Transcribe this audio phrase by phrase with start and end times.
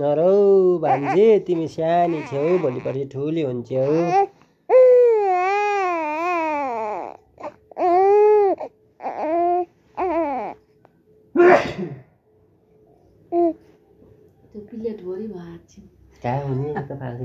[0.00, 3.86] नरौ भान्जे तिमी सानी छेउ भोलि पर्सि ठुली हुन्छौ
[16.22, 16.70] कहाँ हुने?
[16.70, 17.24] यस्तो फाल्टो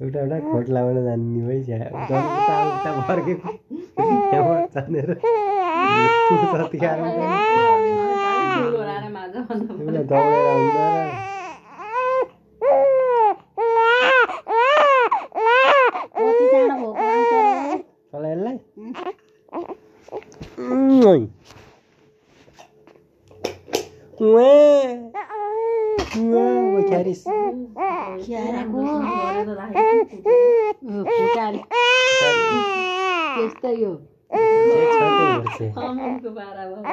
[0.00, 1.78] एउटा एउटा खोट लाउन जान्ने भइसक्यो
[10.10, 11.10] दौडेर हुन्छ
[26.16, 27.22] Wow, chiar is
[28.26, 29.02] chiar acum
[30.80, 31.66] Putare
[33.46, 35.72] Este eu Ce-ți face, Urțe?
[35.74, 36.88] Am que cuvara, bă.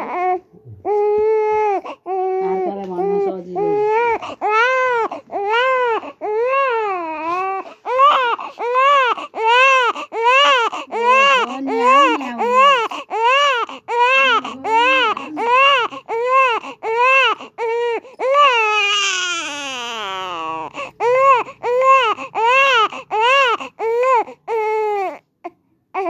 [25.98, 26.04] No,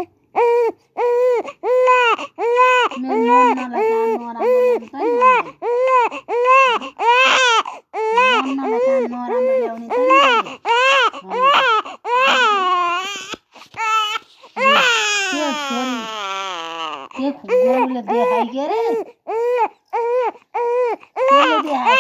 [2.98, 4.50] no, no, la canora, no,
[8.54, 9.96] no, la canora, no, no,
[17.16, 18.98] ¿Qué jugador le deja y quieres?
[21.30, 21.96] ¿Qué le deja?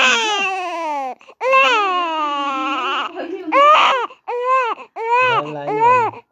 [5.40, 6.27] Online.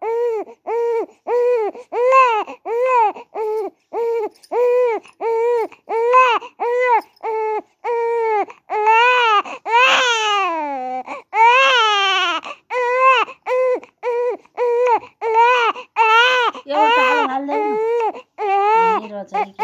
[19.16, 19.58] 要在一起